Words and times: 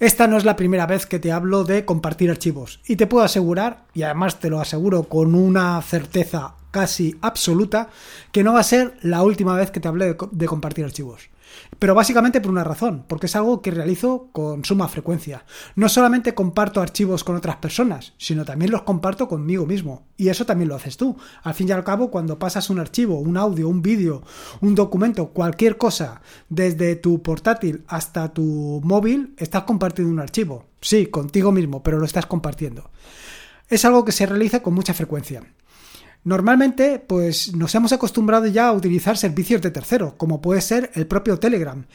Esta 0.00 0.26
no 0.26 0.38
es 0.38 0.46
la 0.46 0.56
primera 0.56 0.86
vez 0.86 1.04
que 1.04 1.18
te 1.18 1.30
hablo 1.30 1.64
de 1.64 1.84
compartir 1.84 2.30
archivos 2.30 2.80
y 2.86 2.96
te 2.96 3.06
puedo 3.06 3.22
asegurar, 3.22 3.84
y 3.92 4.02
además 4.02 4.40
te 4.40 4.48
lo 4.48 4.58
aseguro 4.58 5.02
con 5.02 5.34
una 5.34 5.80
certeza 5.82 6.54
casi 6.70 7.18
absoluta, 7.20 7.90
que 8.32 8.42
no 8.42 8.54
va 8.54 8.60
a 8.60 8.64
ser 8.64 8.96
la 9.02 9.22
última 9.22 9.54
vez 9.56 9.70
que 9.70 9.78
te 9.78 9.88
hable 9.88 10.16
de, 10.30 10.46
compartir 10.46 10.86
archivos. 10.86 11.28
Pero 11.78 11.94
básicamente 11.94 12.40
por 12.40 12.50
una 12.50 12.64
razón, 12.64 13.04
porque 13.08 13.26
es 13.26 13.36
algo 13.36 13.62
que 13.62 13.70
realizo 13.70 14.28
con 14.32 14.64
suma 14.64 14.88
frecuencia. 14.88 15.44
No 15.74 15.88
solamente 15.88 16.34
comparto 16.34 16.80
archivos 16.80 17.24
con 17.24 17.36
otras 17.36 17.56
personas, 17.56 18.12
sino 18.18 18.44
también 18.44 18.70
los 18.70 18.82
comparto 18.82 19.28
conmigo 19.28 19.66
mismo. 19.66 20.06
Y 20.16 20.28
eso 20.28 20.44
también 20.44 20.68
lo 20.68 20.74
haces 20.74 20.96
tú. 20.96 21.16
Al 21.42 21.54
fin 21.54 21.68
y 21.68 21.72
al 21.72 21.84
cabo, 21.84 22.10
cuando 22.10 22.38
pasas 22.38 22.70
un 22.70 22.78
archivo, 22.78 23.18
un 23.18 23.36
audio, 23.36 23.68
un 23.68 23.82
vídeo, 23.82 24.22
un 24.60 24.74
documento, 24.74 25.28
cualquier 25.28 25.76
cosa, 25.76 26.20
desde 26.48 26.96
tu 26.96 27.22
portátil 27.22 27.84
hasta 27.86 28.32
tu 28.32 28.80
móvil, 28.84 29.34
estás 29.38 29.62
compartiendo 29.62 30.12
un 30.12 30.20
archivo. 30.20 30.66
Sí, 30.80 31.06
contigo 31.06 31.52
mismo, 31.52 31.82
pero 31.82 31.98
lo 31.98 32.04
estás 32.04 32.26
compartiendo. 32.26 32.90
Es 33.68 33.84
algo 33.84 34.04
que 34.04 34.12
se 34.12 34.26
realiza 34.26 34.62
con 34.62 34.74
mucha 34.74 34.94
frecuencia. 34.94 35.42
Normalmente, 36.22 36.98
pues 36.98 37.56
nos 37.56 37.74
hemos 37.74 37.92
acostumbrado 37.92 38.46
ya 38.46 38.68
a 38.68 38.72
utilizar 38.72 39.16
servicios 39.16 39.62
de 39.62 39.70
terceros, 39.70 40.14
como 40.14 40.42
puede 40.42 40.60
ser 40.60 40.90
el 40.94 41.06
propio 41.06 41.38
Telegram. 41.38 41.86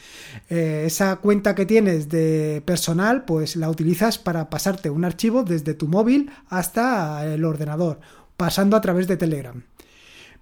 Eh, 0.50 0.82
esa 0.84 1.16
cuenta 1.16 1.54
que 1.54 1.64
tienes 1.64 2.08
de 2.08 2.60
personal, 2.66 3.24
pues 3.24 3.54
la 3.54 3.70
utilizas 3.70 4.18
para 4.18 4.50
pasarte 4.50 4.90
un 4.90 5.04
archivo 5.04 5.44
desde 5.44 5.74
tu 5.74 5.86
móvil 5.86 6.30
hasta 6.48 7.24
el 7.24 7.44
ordenador, 7.44 8.00
pasando 8.36 8.76
a 8.76 8.80
través 8.80 9.06
de 9.06 9.16
Telegram. 9.16 9.62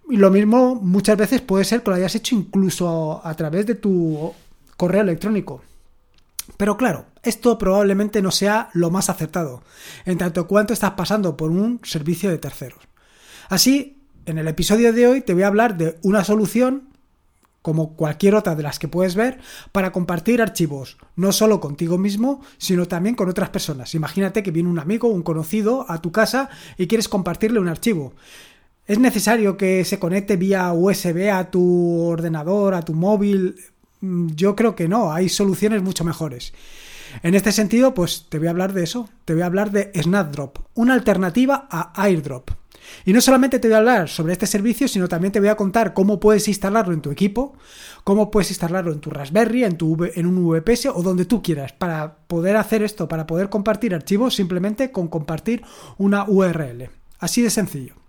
Y 0.08 0.16
lo 0.16 0.30
mismo 0.30 0.76
muchas 0.76 1.18
veces 1.18 1.42
puede 1.42 1.64
ser 1.64 1.82
que 1.82 1.90
lo 1.90 1.96
hayas 1.96 2.14
hecho 2.14 2.34
incluso 2.34 3.20
a 3.22 3.34
través 3.34 3.66
de 3.66 3.74
tu 3.74 4.32
correo 4.78 5.02
electrónico. 5.02 5.62
Pero 6.56 6.78
claro, 6.78 7.06
esto 7.22 7.58
probablemente 7.58 8.22
no 8.22 8.30
sea 8.30 8.70
lo 8.72 8.90
más 8.90 9.10
acertado, 9.10 9.62
en 10.06 10.16
tanto 10.16 10.46
cuanto 10.46 10.72
estás 10.72 10.92
pasando 10.92 11.36
por 11.36 11.50
un 11.50 11.80
servicio 11.84 12.30
de 12.30 12.38
terceros. 12.38 12.80
Así, 13.48 13.98
en 14.26 14.38
el 14.38 14.48
episodio 14.48 14.92
de 14.92 15.06
hoy 15.06 15.20
te 15.20 15.34
voy 15.34 15.42
a 15.42 15.48
hablar 15.48 15.76
de 15.76 15.98
una 16.02 16.24
solución 16.24 16.94
como 17.64 17.96
cualquier 17.96 18.34
otra 18.34 18.54
de 18.54 18.62
las 18.62 18.78
que 18.78 18.88
puedes 18.88 19.14
ver, 19.14 19.38
para 19.72 19.90
compartir 19.90 20.42
archivos, 20.42 20.98
no 21.16 21.32
solo 21.32 21.60
contigo 21.60 21.96
mismo, 21.96 22.42
sino 22.58 22.86
también 22.86 23.14
con 23.14 23.30
otras 23.30 23.48
personas. 23.48 23.94
Imagínate 23.94 24.42
que 24.42 24.50
viene 24.50 24.68
un 24.68 24.78
amigo, 24.78 25.08
un 25.08 25.22
conocido 25.22 25.90
a 25.90 26.02
tu 26.02 26.12
casa 26.12 26.50
y 26.76 26.88
quieres 26.88 27.08
compartirle 27.08 27.60
un 27.60 27.68
archivo. 27.68 28.12
¿Es 28.86 28.98
necesario 28.98 29.56
que 29.56 29.82
se 29.86 29.98
conecte 29.98 30.36
vía 30.36 30.74
USB 30.74 31.30
a 31.32 31.50
tu 31.50 32.02
ordenador, 32.02 32.74
a 32.74 32.82
tu 32.82 32.92
móvil? 32.92 33.56
Mm, 34.02 34.34
yo 34.34 34.54
creo 34.54 34.76
que 34.76 34.86
no, 34.86 35.10
hay 35.10 35.30
soluciones 35.30 35.82
mucho 35.82 36.04
mejores. 36.04 36.52
En 37.22 37.34
este 37.34 37.50
sentido, 37.50 37.94
pues 37.94 38.26
te 38.28 38.38
voy 38.38 38.48
a 38.48 38.50
hablar 38.50 38.74
de 38.74 38.84
eso, 38.84 39.08
te 39.24 39.32
voy 39.32 39.42
a 39.42 39.46
hablar 39.46 39.70
de 39.70 39.90
Snapdrop, 40.02 40.58
una 40.74 40.92
alternativa 40.92 41.66
a 41.70 41.92
AirDrop. 41.94 42.50
Y 43.04 43.12
no 43.12 43.20
solamente 43.20 43.58
te 43.58 43.68
voy 43.68 43.74
a 43.74 43.78
hablar 43.78 44.08
sobre 44.08 44.32
este 44.32 44.46
servicio, 44.46 44.88
sino 44.88 45.08
también 45.08 45.32
te 45.32 45.40
voy 45.40 45.48
a 45.48 45.56
contar 45.56 45.94
cómo 45.94 46.20
puedes 46.20 46.48
instalarlo 46.48 46.92
en 46.92 47.00
tu 47.00 47.10
equipo, 47.10 47.54
cómo 48.04 48.30
puedes 48.30 48.50
instalarlo 48.50 48.92
en 48.92 49.00
tu 49.00 49.10
Raspberry, 49.10 49.64
en, 49.64 49.76
tu, 49.76 49.96
en 50.04 50.26
un 50.26 50.48
VPS 50.48 50.86
o 50.94 51.02
donde 51.02 51.24
tú 51.24 51.42
quieras, 51.42 51.72
para 51.72 52.16
poder 52.26 52.56
hacer 52.56 52.82
esto, 52.82 53.08
para 53.08 53.26
poder 53.26 53.48
compartir 53.48 53.94
archivos 53.94 54.34
simplemente 54.34 54.92
con 54.92 55.08
compartir 55.08 55.62
una 55.98 56.24
URL. 56.28 56.90
Así 57.18 57.42
de 57.42 57.50
sencillo. 57.50 58.03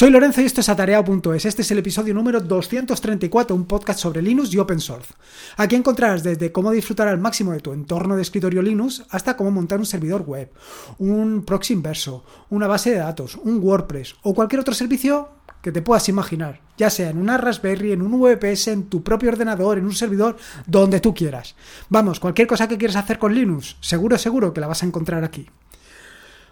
Soy 0.00 0.08
Lorenzo 0.08 0.40
y 0.40 0.46
esto 0.46 0.62
es 0.62 0.68
atareado.es. 0.70 1.44
Este 1.44 1.60
es 1.60 1.70
el 1.72 1.76
episodio 1.76 2.14
número 2.14 2.40
234, 2.40 3.54
un 3.54 3.66
podcast 3.66 4.00
sobre 4.00 4.22
Linux 4.22 4.50
y 4.54 4.56
Open 4.56 4.80
Source. 4.80 5.12
Aquí 5.58 5.76
encontrarás 5.76 6.22
desde 6.22 6.50
cómo 6.52 6.70
disfrutar 6.70 7.06
al 7.06 7.18
máximo 7.18 7.52
de 7.52 7.60
tu 7.60 7.74
entorno 7.74 8.16
de 8.16 8.22
escritorio 8.22 8.62
Linux 8.62 9.04
hasta 9.10 9.36
cómo 9.36 9.50
montar 9.50 9.78
un 9.78 9.84
servidor 9.84 10.22
web, 10.22 10.50
un 10.96 11.44
proxy 11.44 11.74
inverso, 11.74 12.24
una 12.48 12.66
base 12.66 12.92
de 12.92 12.96
datos, 12.96 13.36
un 13.44 13.58
WordPress 13.62 14.14
o 14.22 14.32
cualquier 14.32 14.60
otro 14.60 14.72
servicio 14.72 15.28
que 15.60 15.70
te 15.70 15.82
puedas 15.82 16.08
imaginar, 16.08 16.62
ya 16.78 16.88
sea 16.88 17.10
en 17.10 17.18
una 17.18 17.36
Raspberry, 17.36 17.92
en 17.92 18.00
un 18.00 18.18
VPS, 18.18 18.68
en 18.68 18.84
tu 18.84 19.02
propio 19.02 19.28
ordenador, 19.28 19.76
en 19.76 19.84
un 19.84 19.92
servidor, 19.92 20.38
donde 20.66 21.00
tú 21.00 21.12
quieras. 21.12 21.56
Vamos, 21.90 22.20
cualquier 22.20 22.48
cosa 22.48 22.68
que 22.68 22.78
quieras 22.78 22.96
hacer 22.96 23.18
con 23.18 23.34
Linux, 23.34 23.76
seguro, 23.82 24.16
seguro 24.16 24.54
que 24.54 24.62
la 24.62 24.66
vas 24.66 24.82
a 24.82 24.86
encontrar 24.86 25.24
aquí. 25.24 25.46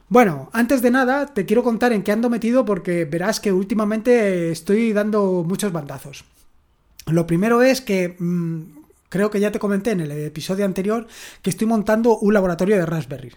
Bueno, 0.08 0.48
antes 0.52 0.80
de 0.80 0.90
nada 0.90 1.26
te 1.26 1.44
quiero 1.44 1.62
contar 1.62 1.92
en 1.92 2.02
qué 2.02 2.12
ando 2.12 2.30
metido 2.30 2.64
porque 2.64 3.04
verás 3.04 3.40
que 3.40 3.52
últimamente 3.52 4.50
estoy 4.50 4.92
dando 4.94 5.44
muchos 5.46 5.70
bandazos. 5.70 6.24
Lo 7.06 7.26
primero 7.26 7.62
es 7.62 7.82
que 7.82 8.16
mm, 8.18 8.62
creo 9.10 9.30
que 9.30 9.40
ya 9.40 9.52
te 9.52 9.58
comenté 9.58 9.90
en 9.90 10.00
el 10.00 10.10
episodio 10.12 10.64
anterior 10.64 11.06
que 11.42 11.50
estoy 11.50 11.66
montando 11.66 12.18
un 12.18 12.32
laboratorio 12.32 12.76
de 12.76 12.86
Raspberry. 12.86 13.32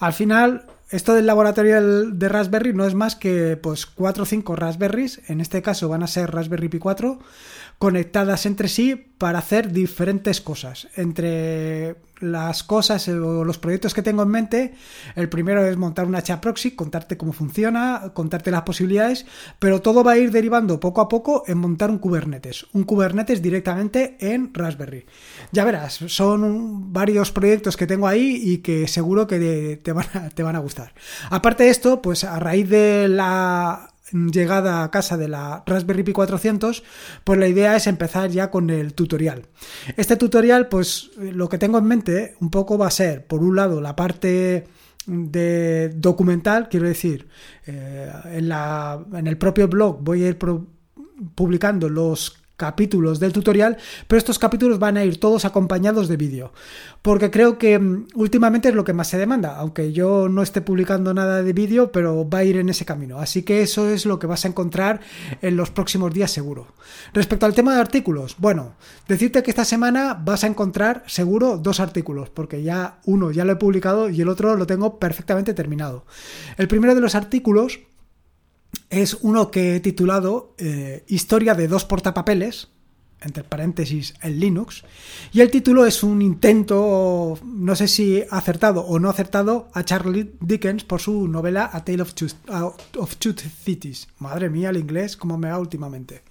Al 0.00 0.12
final, 0.12 0.66
esto 0.90 1.14
del 1.14 1.24
laboratorio 1.24 1.80
de 2.10 2.28
Raspberry 2.28 2.74
no 2.74 2.84
es 2.84 2.94
más 2.94 3.16
que 3.16 3.56
pues 3.56 3.86
4 3.86 4.24
o 4.24 4.26
5 4.26 4.56
Raspberries, 4.56 5.20
en 5.28 5.40
este 5.40 5.62
caso 5.62 5.88
van 5.88 6.02
a 6.02 6.06
ser 6.06 6.30
Raspberry 6.30 6.68
Pi 6.68 6.78
4, 6.78 7.18
conectadas 7.78 8.46
entre 8.46 8.68
sí 8.68 9.12
para 9.18 9.38
hacer 9.38 9.72
diferentes 9.72 10.40
cosas. 10.40 10.88
Entre 10.96 11.96
las 12.22 12.62
cosas 12.62 13.06
o 13.08 13.44
los 13.44 13.58
proyectos 13.58 13.94
que 13.94 14.02
tengo 14.02 14.22
en 14.22 14.28
mente, 14.28 14.74
el 15.16 15.28
primero 15.28 15.64
es 15.66 15.76
montar 15.76 16.06
una 16.06 16.22
chat 16.22 16.40
proxy, 16.40 16.72
contarte 16.72 17.16
cómo 17.16 17.32
funciona, 17.32 18.12
contarte 18.14 18.50
las 18.50 18.62
posibilidades, 18.62 19.26
pero 19.58 19.82
todo 19.82 20.04
va 20.04 20.12
a 20.12 20.18
ir 20.18 20.30
derivando 20.30 20.80
poco 20.80 21.00
a 21.00 21.08
poco 21.08 21.44
en 21.46 21.58
montar 21.58 21.90
un 21.90 21.98
Kubernetes, 21.98 22.66
un 22.72 22.84
Kubernetes 22.84 23.42
directamente 23.42 24.16
en 24.20 24.54
Raspberry. 24.54 25.04
Ya 25.50 25.64
verás, 25.64 25.94
son 26.06 26.92
varios 26.92 27.32
proyectos 27.32 27.76
que 27.76 27.86
tengo 27.86 28.06
ahí 28.06 28.40
y 28.42 28.58
que 28.58 28.86
seguro 28.86 29.26
que 29.26 29.80
te 29.82 29.92
van 29.92 30.06
te 30.34 30.42
van 30.42 30.56
a 30.56 30.60
gustar. 30.60 30.94
Aparte 31.30 31.64
de 31.64 31.70
esto, 31.70 32.00
pues 32.02 32.24
a 32.24 32.38
raíz 32.38 32.68
de 32.68 33.08
la 33.08 33.91
llegada 34.12 34.82
a 34.82 34.90
casa 34.90 35.16
de 35.16 35.28
la 35.28 35.62
Raspberry 35.66 36.02
Pi 36.02 36.12
400, 36.12 36.82
pues 37.24 37.38
la 37.38 37.48
idea 37.48 37.76
es 37.76 37.86
empezar 37.86 38.30
ya 38.30 38.50
con 38.50 38.70
el 38.70 38.94
tutorial. 38.94 39.46
Este 39.96 40.16
tutorial, 40.16 40.68
pues 40.68 41.10
lo 41.16 41.48
que 41.48 41.58
tengo 41.58 41.78
en 41.78 41.84
mente 41.84 42.34
un 42.40 42.50
poco 42.50 42.78
va 42.78 42.88
a 42.88 42.90
ser, 42.90 43.26
por 43.26 43.42
un 43.42 43.56
lado, 43.56 43.80
la 43.80 43.96
parte 43.96 44.64
de 45.06 45.92
documental, 45.96 46.68
quiero 46.68 46.86
decir, 46.86 47.28
eh, 47.66 48.12
en, 48.26 48.48
la, 48.48 49.04
en 49.14 49.26
el 49.26 49.36
propio 49.36 49.68
blog 49.68 50.02
voy 50.02 50.24
a 50.24 50.28
ir 50.28 50.38
publicando 51.34 51.88
los 51.88 52.41
capítulos 52.62 53.18
del 53.18 53.32
tutorial, 53.32 53.76
pero 54.06 54.18
estos 54.18 54.38
capítulos 54.38 54.78
van 54.78 54.96
a 54.96 55.04
ir 55.04 55.18
todos 55.18 55.44
acompañados 55.44 56.06
de 56.06 56.16
vídeo, 56.16 56.52
porque 57.02 57.28
creo 57.28 57.58
que 57.58 57.76
mm, 57.76 58.06
últimamente 58.14 58.68
es 58.68 58.74
lo 58.76 58.84
que 58.84 58.92
más 58.92 59.08
se 59.08 59.18
demanda, 59.18 59.56
aunque 59.56 59.92
yo 59.92 60.28
no 60.28 60.42
esté 60.42 60.60
publicando 60.60 61.12
nada 61.12 61.42
de 61.42 61.52
vídeo, 61.52 61.90
pero 61.90 62.28
va 62.30 62.38
a 62.38 62.44
ir 62.44 62.58
en 62.58 62.68
ese 62.68 62.84
camino, 62.84 63.18
así 63.18 63.42
que 63.42 63.62
eso 63.62 63.88
es 63.88 64.06
lo 64.06 64.20
que 64.20 64.28
vas 64.28 64.44
a 64.44 64.48
encontrar 64.48 65.00
en 65.40 65.56
los 65.56 65.72
próximos 65.72 66.14
días 66.14 66.30
seguro. 66.30 66.68
Respecto 67.12 67.46
al 67.46 67.54
tema 67.54 67.74
de 67.74 67.80
artículos, 67.80 68.36
bueno, 68.38 68.76
decirte 69.08 69.42
que 69.42 69.50
esta 69.50 69.64
semana 69.64 70.14
vas 70.14 70.44
a 70.44 70.46
encontrar 70.46 71.02
seguro 71.08 71.58
dos 71.58 71.80
artículos, 71.80 72.30
porque 72.30 72.62
ya 72.62 73.00
uno 73.06 73.32
ya 73.32 73.44
lo 73.44 73.54
he 73.54 73.56
publicado 73.56 74.08
y 74.08 74.20
el 74.20 74.28
otro 74.28 74.54
lo 74.54 74.68
tengo 74.68 75.00
perfectamente 75.00 75.52
terminado. 75.52 76.04
El 76.58 76.68
primero 76.68 76.94
de 76.94 77.00
los 77.00 77.16
artículos 77.16 77.80
es 78.90 79.14
uno 79.22 79.50
que 79.50 79.76
he 79.76 79.80
titulado 79.80 80.54
eh, 80.58 81.04
Historia 81.08 81.54
de 81.54 81.68
dos 81.68 81.84
portapapeles, 81.84 82.68
entre 83.20 83.44
paréntesis, 83.44 84.14
en 84.20 84.40
Linux, 84.40 84.84
y 85.32 85.40
el 85.40 85.50
título 85.50 85.86
es 85.86 86.02
un 86.02 86.20
intento, 86.22 87.38
no 87.44 87.76
sé 87.76 87.88
si 87.88 88.24
acertado 88.30 88.82
o 88.82 88.98
no 88.98 89.08
acertado, 89.08 89.68
a 89.74 89.84
Charlie 89.84 90.34
Dickens 90.40 90.84
por 90.84 91.00
su 91.00 91.28
novela 91.28 91.70
A 91.72 91.84
Tale 91.84 92.02
of 92.02 92.14
Two, 92.14 93.34
Cities. 93.64 94.08
Madre 94.18 94.50
mía, 94.50 94.70
el 94.70 94.76
inglés, 94.76 95.16
como 95.16 95.38
me 95.38 95.50
va 95.50 95.58
últimamente. 95.58 96.22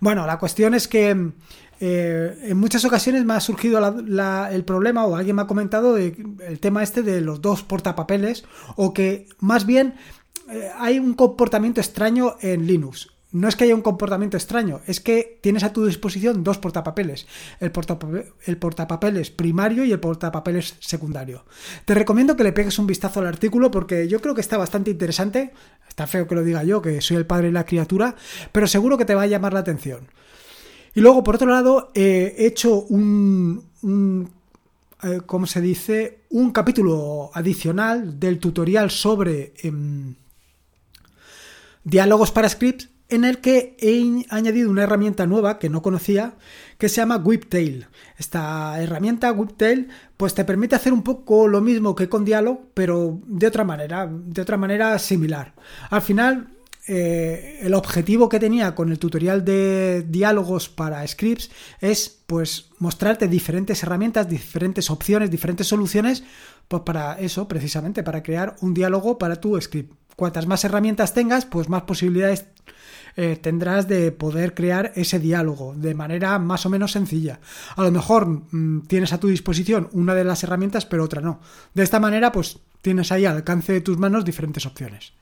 Bueno, 0.00 0.26
la 0.26 0.38
cuestión 0.38 0.74
es 0.74 0.88
que 0.88 1.32
eh, 1.80 2.38
en 2.42 2.58
muchas 2.58 2.84
ocasiones 2.84 3.24
me 3.24 3.34
ha 3.34 3.40
surgido 3.40 3.80
el 4.50 4.64
problema 4.64 5.06
o 5.06 5.16
alguien 5.16 5.36
me 5.36 5.42
ha 5.42 5.46
comentado 5.46 5.96
el 5.96 6.60
tema 6.60 6.82
este 6.82 7.02
de 7.02 7.20
los 7.22 7.40
dos 7.40 7.62
portapapeles 7.62 8.44
o 8.76 8.92
que 8.92 9.28
más 9.38 9.64
bien 9.64 9.94
eh, 10.50 10.70
hay 10.78 10.98
un 10.98 11.14
comportamiento 11.14 11.80
extraño 11.80 12.36
en 12.40 12.66
Linux. 12.66 13.08
No 13.32 13.46
es 13.46 13.54
que 13.54 13.62
haya 13.62 13.76
un 13.76 13.82
comportamiento 13.82 14.36
extraño, 14.36 14.80
es 14.88 15.00
que 15.00 15.38
tienes 15.40 15.62
a 15.62 15.72
tu 15.72 15.86
disposición 15.86 16.42
dos 16.42 16.58
portapapeles, 16.58 17.28
el, 17.60 17.70
el, 18.46 18.56
portapapeles 18.56 19.30
primario 19.30 19.84
y 19.84 19.92
el 19.92 20.00
portapapeles 20.00 20.74
secundario. 20.80 21.44
Te 21.84 21.94
recomiendo 21.94 22.34
que 22.34 22.42
le 22.42 22.52
pegues 22.52 22.80
un 22.80 22.88
vistazo 22.88 23.20
al 23.20 23.28
artículo 23.28 23.70
porque 23.70 24.08
yo 24.08 24.20
creo 24.20 24.34
que 24.34 24.40
está 24.40 24.58
bastante 24.58 24.90
interesante, 24.90 25.52
está 25.88 26.08
feo 26.08 26.26
que 26.26 26.34
lo 26.34 26.42
diga 26.42 26.64
yo, 26.64 26.82
que 26.82 27.00
soy 27.00 27.18
el 27.18 27.26
padre 27.26 27.46
de 27.46 27.52
la 27.52 27.66
criatura, 27.66 28.16
pero 28.50 28.66
seguro 28.66 28.98
que 28.98 29.04
te 29.04 29.14
va 29.14 29.22
a 29.22 29.28
llamar 29.28 29.52
la 29.52 29.60
atención. 29.60 30.08
Y 30.92 31.00
luego, 31.00 31.22
por 31.22 31.36
otro 31.36 31.48
lado, 31.48 31.92
he 31.94 32.34
hecho 32.36 32.80
un, 32.82 33.64
un 33.82 34.28
eh, 35.02 35.20
¿cómo 35.24 35.46
se 35.46 35.60
dice? 35.60 36.22
Un 36.30 36.50
capítulo 36.50 37.30
adicional 37.32 38.18
del 38.18 38.38
tutorial 38.38 38.90
sobre... 38.90 39.54
Em, 39.62 40.14
diálogos 41.84 42.30
para 42.30 42.48
scripts 42.48 42.88
en 43.10 43.24
el 43.24 43.38
que 43.38 43.76
he 43.80 44.24
añadido 44.30 44.70
una 44.70 44.84
herramienta 44.84 45.26
nueva 45.26 45.58
que 45.58 45.68
no 45.68 45.82
conocía 45.82 46.34
que 46.78 46.88
se 46.88 46.96
llama 46.96 47.16
Whiptail. 47.16 47.88
Esta 48.16 48.80
herramienta 48.80 49.32
Whiptail 49.32 49.88
pues 50.16 50.34
te 50.34 50.44
permite 50.44 50.76
hacer 50.76 50.92
un 50.92 51.02
poco 51.02 51.48
lo 51.48 51.60
mismo 51.60 51.94
que 51.94 52.08
con 52.08 52.24
Dialog, 52.24 52.60
pero 52.72 53.20
de 53.26 53.46
otra 53.48 53.64
manera, 53.64 54.08
de 54.10 54.40
otra 54.40 54.56
manera 54.56 54.98
similar. 54.98 55.54
Al 55.90 56.02
final 56.02 56.48
eh, 56.92 57.60
el 57.62 57.74
objetivo 57.74 58.28
que 58.28 58.40
tenía 58.40 58.74
con 58.74 58.90
el 58.90 58.98
tutorial 58.98 59.44
de 59.44 60.04
diálogos 60.08 60.68
para 60.68 61.06
scripts 61.06 61.48
es 61.80 62.18
pues 62.26 62.70
mostrarte 62.80 63.28
diferentes 63.28 63.84
herramientas, 63.84 64.28
diferentes 64.28 64.90
opciones, 64.90 65.30
diferentes 65.30 65.68
soluciones 65.68 66.24
pues 66.66 66.82
para 66.82 67.16
eso 67.20 67.46
precisamente, 67.46 68.02
para 68.02 68.24
crear 68.24 68.56
un 68.60 68.74
diálogo 68.74 69.18
para 69.18 69.36
tu 69.36 69.60
script. 69.60 69.94
Cuantas 70.16 70.48
más 70.48 70.64
herramientas 70.64 71.14
tengas, 71.14 71.46
pues 71.46 71.68
más 71.68 71.82
posibilidades 71.82 72.46
eh, 73.14 73.38
tendrás 73.40 73.86
de 73.86 74.10
poder 74.10 74.52
crear 74.52 74.90
ese 74.96 75.20
diálogo 75.20 75.74
de 75.76 75.94
manera 75.94 76.40
más 76.40 76.66
o 76.66 76.70
menos 76.70 76.90
sencilla. 76.90 77.38
A 77.76 77.84
lo 77.84 77.92
mejor 77.92 78.26
mm, 78.26 78.88
tienes 78.88 79.12
a 79.12 79.20
tu 79.20 79.28
disposición 79.28 79.88
una 79.92 80.16
de 80.16 80.24
las 80.24 80.42
herramientas, 80.42 80.86
pero 80.86 81.04
otra 81.04 81.20
no. 81.20 81.40
De 81.72 81.84
esta 81.84 82.00
manera, 82.00 82.32
pues 82.32 82.58
tienes 82.82 83.12
ahí 83.12 83.26
al 83.26 83.36
alcance 83.36 83.74
de 83.74 83.80
tus 83.80 83.96
manos 83.96 84.24
diferentes 84.24 84.66
opciones. 84.66 85.12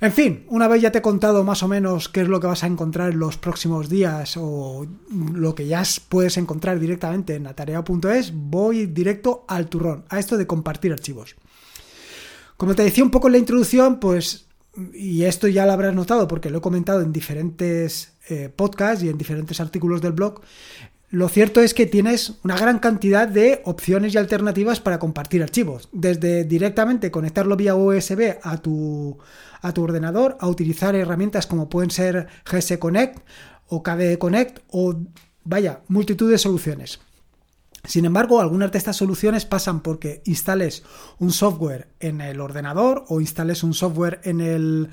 En 0.00 0.12
fin, 0.12 0.46
una 0.48 0.66
vez 0.66 0.80
ya 0.80 0.90
te 0.90 0.98
he 0.98 1.02
contado 1.02 1.44
más 1.44 1.62
o 1.62 1.68
menos 1.68 2.08
qué 2.08 2.22
es 2.22 2.28
lo 2.28 2.40
que 2.40 2.46
vas 2.46 2.64
a 2.64 2.66
encontrar 2.66 3.12
en 3.12 3.18
los 3.18 3.36
próximos 3.36 3.90
días 3.90 4.38
o 4.38 4.86
lo 5.10 5.54
que 5.54 5.66
ya 5.66 5.82
puedes 6.08 6.38
encontrar 6.38 6.80
directamente 6.80 7.34
en 7.34 7.46
atarea.es, 7.46 8.32
voy 8.34 8.86
directo 8.86 9.44
al 9.46 9.68
turrón, 9.68 10.04
a 10.08 10.18
esto 10.18 10.38
de 10.38 10.46
compartir 10.46 10.92
archivos. 10.92 11.36
Como 12.56 12.74
te 12.74 12.82
decía 12.82 13.04
un 13.04 13.10
poco 13.10 13.28
en 13.28 13.32
la 13.32 13.38
introducción, 13.38 14.00
pues 14.00 14.46
y 14.94 15.24
esto 15.24 15.48
ya 15.48 15.66
lo 15.66 15.72
habrás 15.72 15.94
notado 15.94 16.28
porque 16.28 16.48
lo 16.48 16.58
he 16.58 16.62
comentado 16.62 17.02
en 17.02 17.12
diferentes 17.12 18.14
eh, 18.28 18.48
podcasts 18.54 19.04
y 19.04 19.08
en 19.08 19.18
diferentes 19.18 19.60
artículos 19.60 20.00
del 20.00 20.12
blog, 20.12 20.40
lo 21.10 21.28
cierto 21.28 21.60
es 21.60 21.74
que 21.74 21.86
tienes 21.86 22.34
una 22.44 22.56
gran 22.56 22.78
cantidad 22.78 23.26
de 23.26 23.62
opciones 23.64 24.14
y 24.14 24.18
alternativas 24.18 24.78
para 24.78 25.00
compartir 25.00 25.42
archivos, 25.42 25.88
desde 25.90 26.44
directamente 26.44 27.10
conectarlo 27.10 27.56
vía 27.56 27.74
USB 27.74 28.38
a 28.42 28.58
tu, 28.58 29.18
a 29.60 29.72
tu 29.72 29.82
ordenador, 29.82 30.36
a 30.40 30.46
utilizar 30.46 30.94
herramientas 30.94 31.48
como 31.48 31.68
pueden 31.68 31.90
ser 31.90 32.28
GS 32.44 32.78
Connect 32.78 33.18
o 33.66 33.82
KDE 33.82 34.18
Connect 34.18 34.60
o 34.68 34.94
vaya, 35.42 35.80
multitud 35.88 36.30
de 36.30 36.38
soluciones. 36.38 37.00
Sin 37.84 38.04
embargo, 38.04 38.40
algunas 38.40 38.70
de 38.70 38.78
estas 38.78 38.96
soluciones 38.96 39.46
pasan 39.46 39.80
porque 39.80 40.22
instales 40.26 40.84
un 41.18 41.32
software 41.32 41.88
en 41.98 42.20
el 42.20 42.40
ordenador 42.40 43.04
o 43.08 43.20
instales 43.20 43.64
un 43.64 43.74
software 43.74 44.20
en 44.22 44.40
el 44.40 44.90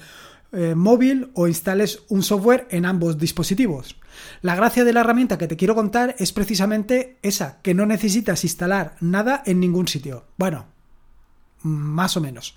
eh, 0.51 0.75
móvil 0.75 1.31
o 1.33 1.47
instales 1.47 2.03
un 2.09 2.23
software 2.23 2.67
en 2.71 2.85
ambos 2.85 3.17
dispositivos. 3.17 3.97
La 4.41 4.55
gracia 4.55 4.83
de 4.83 4.93
la 4.93 5.01
herramienta 5.01 5.37
que 5.37 5.47
te 5.47 5.57
quiero 5.57 5.75
contar 5.75 6.15
es 6.19 6.33
precisamente 6.33 7.17
esa, 7.21 7.61
que 7.61 7.73
no 7.73 7.85
necesitas 7.85 8.43
instalar 8.43 8.95
nada 8.99 9.43
en 9.45 9.59
ningún 9.59 9.87
sitio. 9.87 10.25
Bueno, 10.37 10.65
más 11.61 12.17
o 12.17 12.21
menos. 12.21 12.55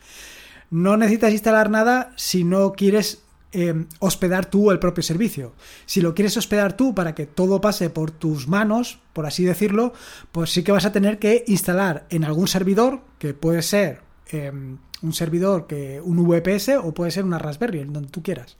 No 0.70 0.96
necesitas 0.96 1.32
instalar 1.32 1.68
nada 1.68 2.12
si 2.16 2.44
no 2.44 2.72
quieres 2.72 3.22
Em, 3.52 3.88
hospedar 3.98 4.46
tú 4.46 4.70
el 4.70 4.78
propio 4.78 5.02
servicio. 5.02 5.54
Si 5.84 6.00
lo 6.00 6.14
quieres 6.14 6.36
hospedar 6.36 6.76
tú 6.76 6.94
para 6.94 7.16
que 7.16 7.26
todo 7.26 7.60
pase 7.60 7.90
por 7.90 8.12
tus 8.12 8.46
manos, 8.46 9.00
por 9.12 9.26
así 9.26 9.44
decirlo, 9.44 9.92
pues 10.30 10.52
sí 10.52 10.62
que 10.62 10.70
vas 10.70 10.84
a 10.84 10.92
tener 10.92 11.18
que 11.18 11.42
instalar 11.48 12.06
en 12.10 12.22
algún 12.22 12.46
servidor, 12.46 13.00
que 13.18 13.34
puede 13.34 13.62
ser 13.62 14.02
em, 14.32 14.78
un 15.02 15.12
servidor 15.12 15.66
que 15.66 16.00
un 16.00 16.26
VPS 16.26 16.76
o 16.78 16.92
puede 16.92 17.10
ser 17.10 17.24
una 17.24 17.38
Raspberry, 17.38 17.84
donde 17.84 18.10
tú 18.10 18.22
quieras. 18.22 18.56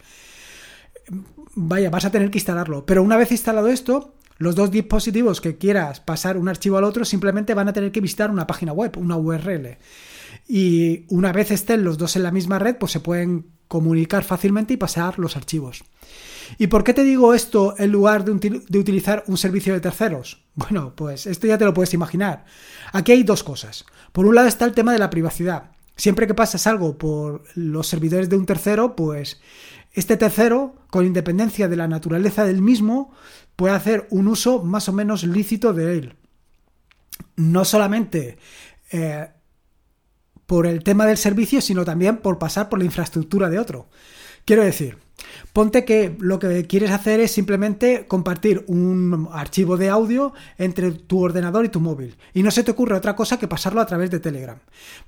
Vaya, 1.55 1.91
vas 1.91 2.05
a 2.05 2.11
tener 2.11 2.31
que 2.31 2.39
instalarlo. 2.39 2.87
Pero 2.87 3.03
una 3.03 3.17
vez 3.17 3.33
instalado 3.33 3.69
esto, 3.69 4.15
los 4.39 4.55
dos 4.55 4.71
dispositivos 4.71 5.41
que 5.41 5.59
quieras 5.59 6.01
pasar 6.01 6.37
un 6.37 6.49
archivo 6.49 6.79
al 6.79 6.85
otro 6.85 7.05
simplemente 7.05 7.55
van 7.55 7.69
a 7.69 7.73
tener 7.73 7.93
que 7.93 8.01
visitar 8.01 8.31
una 8.31 8.47
página 8.47 8.73
web, 8.73 8.97
una 8.97 9.17
URL. 9.17 9.77
Y 10.49 11.05
una 11.09 11.33
vez 11.33 11.51
estén 11.51 11.85
los 11.85 11.99
dos 11.99 12.17
en 12.17 12.23
la 12.23 12.31
misma 12.31 12.59
red, 12.59 12.77
pues 12.77 12.93
se 12.93 13.01
pueden 13.01 13.47
comunicar 13.69 14.25
fácilmente 14.25 14.75
y 14.75 14.77
pasar 14.77 15.19
los 15.19 15.37
archivos. 15.37 15.85
¿Y 16.59 16.67
por 16.67 16.85
qué 16.85 16.95
te 16.95 17.05
digo 17.05 17.35
esto 17.35 17.75
en 17.79 17.91
lugar 17.91 18.25
de, 18.25 18.33
utilizar 18.79 19.25
un 19.27 19.37
servicio 19.37 19.75
de 19.75 19.81
terceros? 19.81 20.45
Bueno, 20.55 20.95
pues 20.95 21.27
esto 21.27 21.47
ya 21.47 21.57
te 21.57 21.65
lo 21.65 21.73
puedes 21.73 21.95
imaginar. 21.95 22.45
Aquí 22.93 23.13
hay 23.13 23.23
dos 23.23 23.43
cosas. 23.43 23.87
Por 24.13 24.27
un 24.27 24.35
lado 24.35 24.47
está 24.47 24.67
el 24.67 24.75
tema 24.75 24.93
de 24.93 24.99
la 24.99 25.09
privacidad. 25.09 25.71
Siempre 25.97 26.27
que 26.27 26.35
pasas 26.35 26.67
algo 26.67 26.99
por 26.99 27.45
los 27.55 27.87
servidores 27.87 28.29
de 28.29 28.37
un 28.37 28.45
tercero, 28.45 28.95
pues 28.95 29.41
este 29.93 30.17
tercero, 30.17 30.77
con 30.91 31.07
independencia 31.07 31.69
de 31.69 31.77
la 31.77 31.89
naturaleza 31.89 32.45
del 32.45 32.61
mismo, 32.61 33.13
puede 33.57 33.75
hacer 33.75 34.07
un 34.11 34.29
uso 34.29 34.63
más 34.63 34.89
o 34.89 34.93
menos 34.93 35.25
lícito 35.25 35.73
de 35.73 35.99
él. 35.99 36.17
No 37.37 37.65
solamente 37.65 38.39
eh, 38.93 39.29
por 40.47 40.67
el 40.67 40.83
tema 40.83 41.07
del 41.07 41.17
servicio, 41.17 41.61
sino 41.61 41.85
también 41.85 42.19
por 42.19 42.39
pasar 42.39 42.69
por 42.69 42.79
la 42.79 42.85
infraestructura 42.85 43.49
de 43.49 43.59
otro. 43.59 43.89
Quiero 44.45 44.65
decir, 44.65 44.99
ponte 45.53 45.85
que 45.85 46.17
lo 46.19 46.39
que 46.39 46.67
quieres 46.67 46.91
hacer 46.91 47.21
es 47.21 47.33
simplemente 47.33 48.07
compartir 48.07 48.65
un 48.67 49.29
archivo 49.33 49.77
de 49.77 49.91
audio 49.91 50.33
entre 50.59 50.91
tu 50.93 51.23
ordenador 51.23 51.65
y 51.65 51.69
tu 51.69 51.81
móvil. 51.81 52.17
Y 52.35 52.43
no 52.43 52.51
se 52.51 52.65
te 52.65 52.71
ocurre 52.71 52.97
otra 52.97 53.17
cosa 53.17 53.39
que 53.39 53.49
pasarlo 53.49 53.81
a 53.81 53.87
través 53.87 54.11
de 54.11 54.21
Telegram. 54.21 54.59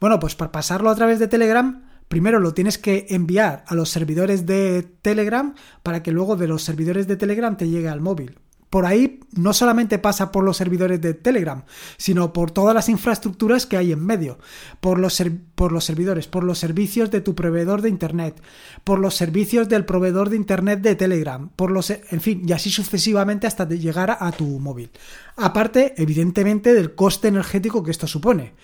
Bueno, 0.00 0.18
pues 0.18 0.34
para 0.34 0.52
pasarlo 0.52 0.90
a 0.90 0.94
través 0.94 1.18
de 1.18 1.28
Telegram, 1.28 1.82
primero 2.08 2.38
lo 2.40 2.54
tienes 2.54 2.78
que 2.78 3.06
enviar 3.10 3.64
a 3.66 3.74
los 3.74 3.90
servidores 3.90 4.46
de 4.46 4.82
Telegram 5.02 5.54
para 5.82 6.02
que 6.02 6.12
luego 6.12 6.36
de 6.36 6.48
los 6.48 6.62
servidores 6.62 7.06
de 7.06 7.16
Telegram 7.16 7.56
te 7.56 7.68
llegue 7.68 7.88
al 7.88 8.00
móvil 8.00 8.38
por 8.72 8.86
ahí 8.86 9.20
no 9.32 9.52
solamente 9.52 9.98
pasa 9.98 10.32
por 10.32 10.44
los 10.44 10.56
servidores 10.56 10.98
de 10.98 11.12
Telegram, 11.12 11.64
sino 11.98 12.32
por 12.32 12.52
todas 12.52 12.74
las 12.74 12.88
infraestructuras 12.88 13.66
que 13.66 13.76
hay 13.76 13.92
en 13.92 14.02
medio, 14.02 14.38
por 14.80 14.98
los, 14.98 15.22
por 15.54 15.72
los 15.72 15.84
servidores, 15.84 16.26
por 16.26 16.42
los 16.42 16.58
servicios 16.58 17.10
de 17.10 17.20
tu 17.20 17.34
proveedor 17.34 17.82
de 17.82 17.90
Internet, 17.90 18.42
por 18.82 18.98
los 18.98 19.14
servicios 19.14 19.68
del 19.68 19.84
proveedor 19.84 20.30
de 20.30 20.36
Internet 20.36 20.80
de 20.80 20.94
Telegram, 20.94 21.50
por 21.50 21.70
los, 21.70 21.90
en 21.90 22.20
fin, 22.22 22.44
y 22.48 22.52
así 22.52 22.70
sucesivamente 22.70 23.46
hasta 23.46 23.68
llegar 23.68 24.16
a 24.18 24.32
tu 24.32 24.46
móvil. 24.58 24.90
Aparte, 25.36 25.92
evidentemente, 25.98 26.72
del 26.72 26.94
coste 26.94 27.28
energético 27.28 27.82
que 27.82 27.90
esto 27.90 28.06
supone. 28.06 28.54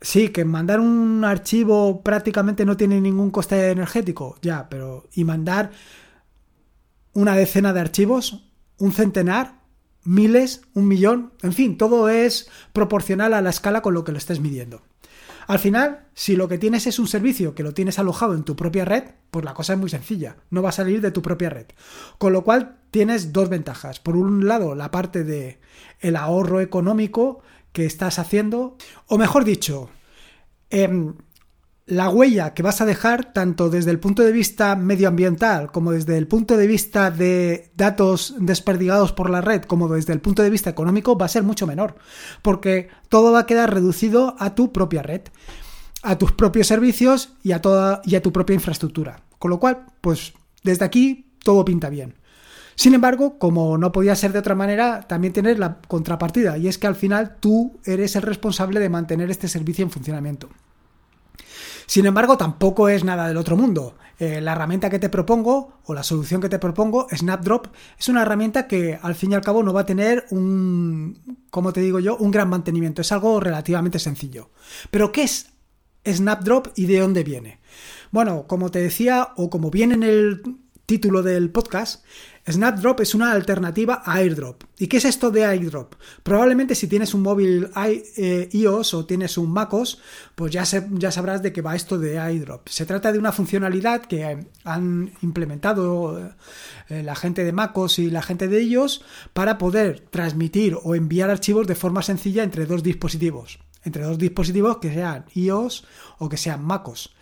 Sí, 0.00 0.28
que 0.28 0.44
mandar 0.44 0.78
un 0.78 1.24
archivo 1.24 2.04
prácticamente 2.04 2.64
no 2.64 2.76
tiene 2.76 3.00
ningún 3.00 3.32
coste 3.32 3.72
energético, 3.72 4.36
ya, 4.42 4.68
pero 4.68 5.08
¿y 5.12 5.24
mandar 5.24 5.72
una 7.14 7.34
decena 7.34 7.72
de 7.72 7.80
archivos? 7.80 8.44
Un 8.78 8.92
centenar, 8.92 9.60
miles, 10.04 10.62
un 10.74 10.88
millón, 10.88 11.32
en 11.42 11.52
fin, 11.52 11.76
todo 11.76 12.08
es 12.08 12.48
proporcional 12.72 13.34
a 13.34 13.42
la 13.42 13.50
escala 13.50 13.82
con 13.82 13.94
lo 13.94 14.04
que 14.04 14.12
lo 14.12 14.18
estés 14.18 14.40
midiendo. 14.40 14.82
Al 15.48 15.58
final, 15.58 16.06
si 16.12 16.36
lo 16.36 16.46
que 16.46 16.58
tienes 16.58 16.86
es 16.86 16.98
un 16.98 17.08
servicio 17.08 17.54
que 17.54 17.62
lo 17.62 17.72
tienes 17.72 17.98
alojado 17.98 18.34
en 18.34 18.44
tu 18.44 18.54
propia 18.54 18.84
red, 18.84 19.04
pues 19.30 19.46
la 19.46 19.54
cosa 19.54 19.72
es 19.72 19.78
muy 19.78 19.88
sencilla, 19.88 20.36
no 20.50 20.62
va 20.62 20.68
a 20.68 20.72
salir 20.72 21.00
de 21.00 21.10
tu 21.10 21.22
propia 21.22 21.48
red. 21.48 21.66
Con 22.18 22.34
lo 22.34 22.44
cual 22.44 22.76
tienes 22.90 23.32
dos 23.32 23.48
ventajas. 23.48 23.98
Por 23.98 24.14
un 24.16 24.46
lado, 24.46 24.74
la 24.74 24.90
parte 24.90 25.24
de 25.24 25.58
el 26.00 26.16
ahorro 26.16 26.60
económico 26.60 27.40
que 27.72 27.86
estás 27.86 28.18
haciendo, 28.18 28.76
o 29.06 29.16
mejor 29.16 29.46
dicho, 29.46 29.88
eh, 30.68 31.14
la 31.88 32.10
huella 32.10 32.52
que 32.52 32.62
vas 32.62 32.82
a 32.82 32.86
dejar, 32.86 33.32
tanto 33.32 33.70
desde 33.70 33.90
el 33.90 33.98
punto 33.98 34.22
de 34.22 34.30
vista 34.30 34.76
medioambiental 34.76 35.72
como 35.72 35.92
desde 35.92 36.18
el 36.18 36.28
punto 36.28 36.58
de 36.58 36.66
vista 36.66 37.10
de 37.10 37.70
datos 37.76 38.34
desperdigados 38.38 39.12
por 39.12 39.30
la 39.30 39.40
red, 39.40 39.62
como 39.62 39.88
desde 39.88 40.12
el 40.12 40.20
punto 40.20 40.42
de 40.42 40.50
vista 40.50 40.68
económico, 40.68 41.16
va 41.16 41.26
a 41.26 41.30
ser 41.30 41.44
mucho 41.44 41.66
menor, 41.66 41.96
porque 42.42 42.88
todo 43.08 43.32
va 43.32 43.40
a 43.40 43.46
quedar 43.46 43.72
reducido 43.72 44.36
a 44.38 44.54
tu 44.54 44.70
propia 44.70 45.02
red, 45.02 45.22
a 46.02 46.18
tus 46.18 46.32
propios 46.32 46.66
servicios 46.66 47.30
y 47.42 47.52
a, 47.52 47.62
toda, 47.62 48.02
y 48.04 48.16
a 48.16 48.22
tu 48.22 48.32
propia 48.32 48.54
infraestructura. 48.54 49.22
Con 49.38 49.50
lo 49.50 49.58
cual, 49.58 49.86
pues 50.02 50.34
desde 50.62 50.84
aquí 50.84 51.32
todo 51.42 51.64
pinta 51.64 51.88
bien. 51.88 52.16
Sin 52.74 52.92
embargo, 52.92 53.38
como 53.38 53.78
no 53.78 53.92
podía 53.92 54.14
ser 54.14 54.32
de 54.32 54.40
otra 54.40 54.54
manera, 54.54 55.00
también 55.08 55.32
tienes 55.32 55.58
la 55.58 55.78
contrapartida, 55.88 56.58
y 56.58 56.68
es 56.68 56.76
que 56.76 56.86
al 56.86 56.96
final 56.96 57.36
tú 57.40 57.80
eres 57.86 58.14
el 58.14 58.22
responsable 58.22 58.78
de 58.78 58.90
mantener 58.90 59.30
este 59.30 59.48
servicio 59.48 59.84
en 59.84 59.90
funcionamiento. 59.90 60.50
Sin 61.88 62.04
embargo, 62.04 62.36
tampoco 62.36 62.90
es 62.90 63.02
nada 63.02 63.26
del 63.26 63.38
otro 63.38 63.56
mundo. 63.56 63.96
Eh, 64.18 64.42
la 64.42 64.52
herramienta 64.52 64.90
que 64.90 64.98
te 64.98 65.08
propongo 65.08 65.80
o 65.86 65.94
la 65.94 66.02
solución 66.02 66.38
que 66.38 66.50
te 66.50 66.58
propongo, 66.58 67.06
Snapdrop, 67.10 67.68
es 67.98 68.08
una 68.10 68.20
herramienta 68.20 68.68
que 68.68 68.98
al 69.00 69.14
fin 69.14 69.32
y 69.32 69.34
al 69.34 69.40
cabo 69.40 69.62
no 69.62 69.72
va 69.72 69.80
a 69.80 69.86
tener 69.86 70.26
un, 70.28 71.38
como 71.48 71.72
te 71.72 71.80
digo 71.80 71.98
yo, 71.98 72.18
un 72.18 72.30
gran 72.30 72.50
mantenimiento. 72.50 73.00
Es 73.00 73.10
algo 73.10 73.40
relativamente 73.40 73.98
sencillo. 73.98 74.50
Pero 74.90 75.12
¿qué 75.12 75.22
es 75.22 75.54
Snapdrop 76.06 76.68
y 76.76 76.84
de 76.84 76.98
dónde 76.98 77.24
viene? 77.24 77.58
Bueno, 78.10 78.46
como 78.46 78.70
te 78.70 78.80
decía 78.80 79.30
o 79.36 79.48
como 79.48 79.70
viene 79.70 79.94
en 79.94 80.02
el 80.02 80.42
título 80.84 81.22
del 81.22 81.50
podcast, 81.50 82.04
Snapdrop 82.50 83.00
es 83.00 83.14
una 83.14 83.32
alternativa 83.32 84.02
a 84.04 84.14
AirDrop. 84.14 84.64
¿Y 84.78 84.86
qué 84.86 84.96
es 84.96 85.04
esto 85.04 85.30
de 85.30 85.44
AirDrop? 85.44 85.94
Probablemente 86.22 86.74
si 86.74 86.86
tienes 86.86 87.12
un 87.12 87.22
móvil 87.22 87.70
eh, 88.16 88.48
iOS 88.52 88.94
o 88.94 89.04
tienes 89.04 89.36
un 89.36 89.52
MacOS, 89.52 90.00
pues 90.34 90.52
ya, 90.52 90.64
sabrás 90.64 91.42
de 91.42 91.52
qué 91.52 91.60
va 91.60 91.76
esto 91.76 91.98
de 91.98 92.18
AirDrop. 92.18 92.68
Se 92.68 92.86
trata 92.86 93.12
de 93.12 93.18
una 93.18 93.32
funcionalidad 93.32 94.02
que 94.02 94.46
han 94.64 95.12
implementado 95.20 96.32
eh, 96.88 97.02
la 97.02 97.14
gente 97.14 97.44
de 97.44 97.52
MacOS 97.52 97.98
y 97.98 98.10
la 98.10 98.22
gente 98.22 98.48
de 98.48 98.62
iOS 98.62 99.04
para 99.34 99.58
poder 99.58 100.00
transmitir 100.10 100.76
o 100.82 100.94
enviar 100.94 101.30
archivos 101.30 101.66
de 101.66 101.74
forma 101.74 102.02
sencilla 102.02 102.44
entre 102.44 102.66
dos 102.66 102.82
dispositivos 102.82 103.58
entre 103.84 104.02
dos 104.02 104.18
dispositivos 104.18 104.78
que 104.78 104.92
sean 104.92 105.24
iOS 105.34 105.84
o 106.18 106.28
que 106.28 106.36
sean 106.36 106.64
MacOS. 106.64 107.14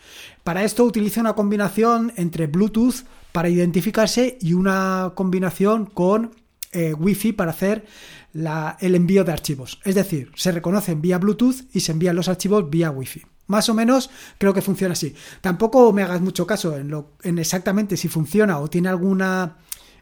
Para 0.42 0.64
esto 0.64 0.84
utiliza 0.84 1.20
una 1.20 1.34
combinación 1.34 2.12
entre 2.16 2.46
Bluetooth 2.46 3.04
para 3.36 3.50
identificarse 3.50 4.38
y 4.40 4.54
una 4.54 5.12
combinación 5.14 5.84
con 5.84 6.34
eh, 6.72 6.94
Wi-Fi 6.94 7.32
para 7.32 7.50
hacer 7.50 7.84
el 8.32 8.94
envío 8.94 9.24
de 9.24 9.32
archivos. 9.32 9.78
Es 9.84 9.94
decir, 9.94 10.32
se 10.34 10.52
reconocen 10.52 11.02
vía 11.02 11.18
Bluetooth 11.18 11.56
y 11.70 11.80
se 11.80 11.92
envían 11.92 12.16
los 12.16 12.28
archivos 12.28 12.70
vía 12.70 12.90
Wi-Fi. 12.90 13.26
Más 13.48 13.68
o 13.68 13.74
menos 13.74 14.08
creo 14.38 14.54
que 14.54 14.62
funciona 14.62 14.94
así. 14.94 15.14
Tampoco 15.42 15.92
me 15.92 16.02
hagas 16.02 16.22
mucho 16.22 16.46
caso 16.46 16.78
en, 16.78 16.88
lo, 16.88 17.10
en 17.24 17.38
exactamente 17.38 17.98
si 17.98 18.08
funciona 18.08 18.58
o 18.58 18.70
tiene 18.70 18.88
alguna, 18.88 19.58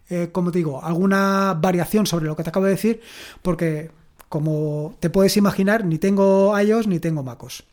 eh, 0.09 0.29
como 0.31 0.53
te 0.53 0.59
digo, 0.59 0.85
alguna 0.85 1.59
variación 1.61 2.07
sobre 2.07 2.27
lo 2.27 2.37
que 2.37 2.45
te 2.45 2.51
acabo 2.51 2.67
de 2.67 2.71
decir, 2.71 3.01
porque 3.43 3.91
como 4.29 4.95
te 5.01 5.11
puedes 5.11 5.37
imaginar, 5.37 5.85
ni 5.85 5.99
tengo 5.99 6.57
iOS 6.57 6.87
ni 6.87 7.01
tengo 7.01 7.25
MacOS. 7.25 7.65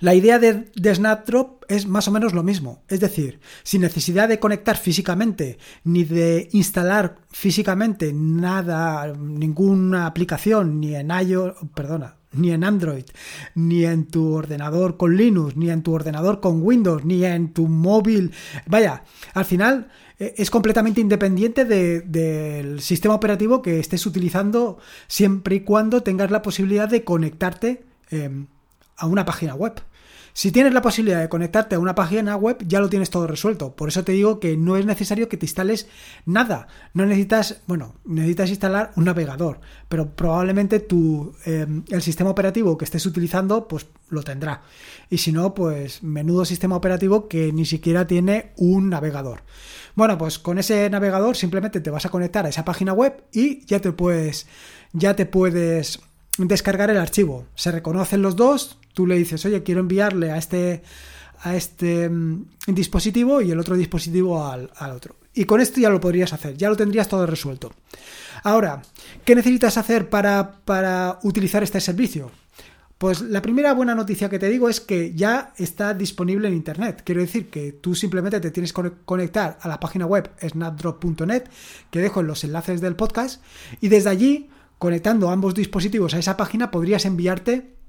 La 0.00 0.14
idea 0.14 0.38
de, 0.38 0.70
Snapdrop 0.94 1.64
es 1.68 1.86
más 1.86 2.08
o 2.08 2.10
menos 2.10 2.32
lo 2.32 2.42
mismo, 2.42 2.82
es 2.88 3.00
decir, 3.00 3.38
sin 3.62 3.82
necesidad 3.82 4.28
de 4.28 4.38
conectar 4.38 4.78
físicamente 4.78 5.58
ni 5.84 6.04
de 6.04 6.48
instalar 6.52 7.18
físicamente 7.30 8.12
nada, 8.14 9.12
ninguna 9.14 10.06
aplicación, 10.06 10.80
ni 10.80 10.94
en 10.94 11.10
iOS, 11.10 11.54
perdona, 11.74 12.16
ni 12.32 12.50
en 12.50 12.64
Android, 12.64 13.04
ni 13.54 13.84
en 13.84 14.06
tu 14.06 14.32
ordenador 14.32 14.96
con 14.96 15.18
Linux, 15.18 15.54
ni 15.56 15.68
en 15.68 15.82
tu 15.82 15.92
ordenador 15.92 16.40
con 16.40 16.62
Windows, 16.62 17.04
ni 17.04 17.22
en 17.26 17.52
tu 17.52 17.68
móvil. 17.68 18.32
Vaya, 18.66 19.04
al 19.34 19.44
final 19.44 19.90
eh, 20.18 20.32
es 20.38 20.50
completamente 20.50 21.02
independiente 21.02 21.66
del 21.66 22.80
sistema 22.80 23.14
operativo 23.14 23.60
que 23.60 23.78
estés 23.78 24.06
utilizando 24.06 24.78
siempre 25.08 25.56
y 25.56 25.60
cuando 25.60 26.02
tengas 26.02 26.30
la 26.30 26.40
posibilidad 26.40 26.88
de 26.88 27.04
conectarte 27.04 27.84
eh, 28.10 28.46
a 28.96 29.06
una 29.06 29.24
página 29.24 29.54
web. 29.54 29.82
Si 30.32 30.52
tienes 30.52 30.72
la 30.72 30.82
posibilidad 30.82 31.20
de 31.20 31.28
conectarte 31.28 31.74
a 31.74 31.78
una 31.78 31.94
página 31.94 32.36
web, 32.36 32.58
ya 32.66 32.80
lo 32.80 32.88
tienes 32.88 33.10
todo 33.10 33.26
resuelto. 33.26 33.74
Por 33.74 33.88
eso 33.88 34.04
te 34.04 34.12
digo 34.12 34.40
que 34.40 34.56
no 34.56 34.76
es 34.76 34.86
necesario 34.86 35.28
que 35.28 35.36
te 35.36 35.46
instales 35.46 35.88
nada. 36.24 36.68
No 36.94 37.04
necesitas, 37.04 37.62
bueno, 37.66 37.94
necesitas 38.04 38.50
instalar 38.50 38.92
un 38.96 39.04
navegador, 39.04 39.60
pero 39.88 40.14
probablemente 40.14 40.80
tu, 40.80 41.34
em, 41.44 41.84
el 41.88 42.02
sistema 42.02 42.30
operativo 42.30 42.78
que 42.78 42.84
estés 42.84 43.06
utilizando, 43.06 43.66
pues 43.68 43.86
lo 44.08 44.22
tendrá. 44.22 44.62
Y 45.08 45.18
si 45.18 45.32
no, 45.32 45.54
pues 45.54 46.02
menudo 46.02 46.44
sistema 46.44 46.76
operativo 46.76 47.28
que 47.28 47.52
ni 47.52 47.64
siquiera 47.64 48.06
tiene 48.06 48.52
un 48.56 48.90
navegador. 48.90 49.42
Bueno, 49.94 50.16
pues 50.16 50.38
con 50.38 50.58
ese 50.58 50.88
navegador 50.90 51.36
simplemente 51.36 51.80
te 51.80 51.90
vas 51.90 52.06
a 52.06 52.10
conectar 52.10 52.46
a 52.46 52.48
esa 52.48 52.64
página 52.64 52.92
web 52.92 53.24
y 53.32 53.64
ya 53.66 53.80
te 53.80 53.92
puedes, 53.92 54.46
ya 54.92 55.14
te 55.14 55.26
puedes 55.26 56.00
descargar 56.38 56.90
el 56.90 56.96
archivo. 56.96 57.46
Se 57.54 57.72
reconocen 57.72 58.22
los 58.22 58.36
dos, 58.36 58.78
tú 58.92 59.06
le 59.06 59.16
dices, 59.16 59.44
oye, 59.44 59.62
quiero 59.62 59.80
enviarle 59.80 60.30
a 60.30 60.36
este, 60.38 60.82
a 61.42 61.56
este 61.56 62.08
mm, 62.08 62.46
dispositivo 62.66 63.40
y 63.40 63.50
el 63.50 63.58
otro 63.58 63.76
dispositivo 63.76 64.44
al, 64.44 64.70
otro. 64.94 65.16
Y 65.34 65.44
con 65.44 65.60
esto 65.60 65.80
ya 65.80 65.90
lo 65.90 66.00
podrías 66.00 66.32
hacer, 66.32 66.56
ya 66.56 66.68
lo 66.68 66.76
tendrías 66.76 67.08
todo 67.08 67.26
resuelto. 67.26 67.72
Ahora, 68.42 68.82
¿qué 69.24 69.34
necesitas 69.34 69.76
hacer 69.76 70.08
para, 70.08 70.52
para 70.64 71.18
utilizar 71.22 71.62
este 71.62 71.80
servicio? 71.80 72.30
Pues 73.00 73.22
la 73.22 73.40
primera 73.40 73.72
buena 73.72 73.94
noticia 73.94 74.28
que 74.28 74.38
te 74.38 74.50
digo 74.50 74.68
es 74.68 74.78
que 74.78 75.14
ya 75.14 75.54
está 75.56 75.94
disponible 75.94 76.48
en 76.48 76.54
Internet. 76.54 77.02
Quiero 77.02 77.22
decir 77.22 77.48
que 77.48 77.72
tú 77.72 77.94
simplemente 77.94 78.40
te 78.40 78.50
tienes 78.50 78.74
que 78.74 78.92
conectar 79.06 79.58
a 79.62 79.68
la 79.68 79.80
página 79.80 80.04
web 80.04 80.30
snapdrop.net, 80.46 81.44
que 81.90 82.00
dejo 82.00 82.20
en 82.20 82.26
los 82.26 82.44
enlaces 82.44 82.82
del 82.82 82.96
podcast, 82.96 83.42
y 83.80 83.88
desde 83.88 84.10
allí 84.10 84.50
conectando 84.76 85.30
ambos 85.30 85.54
dispositivos 85.54 86.12
a 86.12 86.18
esa 86.18 86.36
página 86.36 86.70
podrías 86.70 87.06
enviarte 87.06 87.79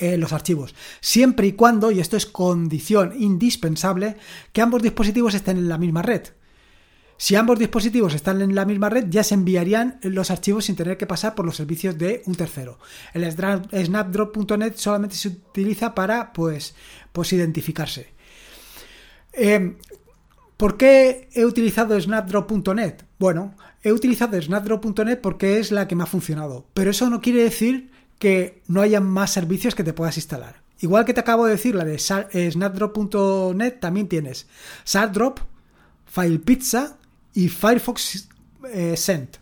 eh, 0.00 0.16
los 0.16 0.32
archivos, 0.32 0.74
siempre 1.00 1.46
y 1.46 1.52
cuando, 1.52 1.90
y 1.90 2.00
esto 2.00 2.16
es 2.16 2.26
condición 2.26 3.12
indispensable, 3.16 4.16
que 4.52 4.62
ambos 4.62 4.82
dispositivos 4.82 5.34
estén 5.34 5.58
en 5.58 5.68
la 5.68 5.78
misma 5.78 6.02
red. 6.02 6.22
Si 7.16 7.36
ambos 7.36 7.58
dispositivos 7.58 8.14
están 8.14 8.40
en 8.40 8.54
la 8.54 8.64
misma 8.64 8.88
red, 8.88 9.06
ya 9.10 9.22
se 9.22 9.34
enviarían 9.34 10.00
los 10.02 10.30
archivos 10.30 10.64
sin 10.64 10.74
tener 10.74 10.96
que 10.96 11.06
pasar 11.06 11.34
por 11.34 11.44
los 11.44 11.56
servicios 11.56 11.98
de 11.98 12.22
un 12.24 12.34
tercero. 12.34 12.78
El 13.12 13.30
snapdrop.net 13.30 14.72
solamente 14.76 15.16
se 15.16 15.28
utiliza 15.28 15.94
para, 15.94 16.32
pues, 16.32 16.74
pues 17.12 17.32
identificarse. 17.34 18.08
Eh, 19.34 19.76
¿Por 20.56 20.78
qué 20.78 21.28
he 21.34 21.44
utilizado 21.44 22.00
snapdrop.net? 22.00 23.02
Bueno, 23.18 23.54
He 23.82 23.92
utilizado 23.92 24.40
snapdrop.net 24.40 25.20
porque 25.22 25.58
es 25.58 25.72
la 25.72 25.88
que 25.88 25.96
me 25.96 26.02
ha 26.02 26.06
funcionado, 26.06 26.66
pero 26.74 26.90
eso 26.90 27.08
no 27.08 27.22
quiere 27.22 27.42
decir 27.42 27.90
que 28.20 28.62
no 28.68 28.82
haya 28.82 29.00
más 29.00 29.32
servicios 29.32 29.74
que 29.74 29.82
te 29.82 29.94
puedas 29.94 30.16
instalar. 30.18 30.62
Igual 30.80 31.04
que 31.04 31.14
te 31.14 31.20
acabo 31.20 31.46
de 31.46 31.52
decir, 31.52 31.74
la 31.74 31.84
de 31.84 31.94
eh, 31.94 32.50
snapdrop.net 32.52 33.80
también 33.80 34.08
tienes 34.08 34.46
SARDrop, 34.84 35.40
FilePizza 36.06 36.98
y 37.34 37.48
Firefox 37.48 38.28
eh, 38.70 38.96
Send. 38.96 39.38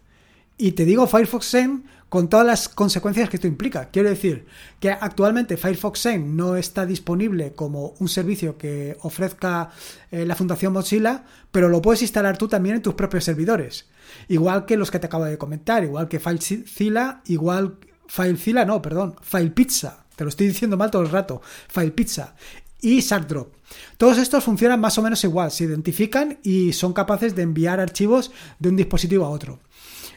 Y 0.56 0.72
te 0.72 0.84
digo 0.84 1.06
Firefox 1.08 1.46
Send 1.46 1.84
con 2.08 2.28
todas 2.28 2.46
las 2.46 2.68
consecuencias 2.68 3.28
que 3.28 3.36
esto 3.36 3.48
implica. 3.48 3.90
Quiero 3.90 4.08
decir 4.08 4.46
que 4.78 4.90
actualmente 4.90 5.56
Firefox 5.56 5.98
Send 5.98 6.36
no 6.36 6.54
está 6.56 6.86
disponible 6.86 7.54
como 7.54 7.94
un 7.98 8.08
servicio 8.08 8.56
que 8.58 8.96
ofrezca 9.02 9.70
eh, 10.12 10.24
la 10.24 10.36
Fundación 10.36 10.72
Mozilla, 10.72 11.24
pero 11.50 11.68
lo 11.68 11.82
puedes 11.82 12.02
instalar 12.02 12.38
tú 12.38 12.46
también 12.46 12.76
en 12.76 12.82
tus 12.82 12.94
propios 12.94 13.24
servidores. 13.24 13.86
Igual 14.28 14.66
que 14.66 14.76
los 14.76 14.92
que 14.92 15.00
te 15.00 15.06
acabo 15.06 15.24
de 15.24 15.36
comentar, 15.36 15.82
igual 15.82 16.08
que 16.08 16.20
FileZilla, 16.20 17.22
igual 17.26 17.78
FileZilla, 18.08 18.64
no, 18.64 18.82
perdón, 18.82 19.16
FilePizza. 19.22 20.04
Te 20.16 20.24
lo 20.24 20.30
estoy 20.30 20.48
diciendo 20.48 20.76
mal 20.76 20.90
todo 20.90 21.02
el 21.02 21.10
rato. 21.10 21.40
FilePizza 21.68 22.34
y 22.80 23.00
SharkDrop. 23.00 23.54
Todos 23.96 24.18
estos 24.18 24.44
funcionan 24.44 24.80
más 24.80 24.98
o 24.98 25.02
menos 25.02 25.22
igual, 25.24 25.50
se 25.50 25.64
identifican 25.64 26.38
y 26.42 26.72
son 26.72 26.92
capaces 26.92 27.34
de 27.34 27.42
enviar 27.42 27.80
archivos 27.80 28.30
de 28.58 28.68
un 28.68 28.76
dispositivo 28.76 29.24
a 29.24 29.30
otro. 29.30 29.60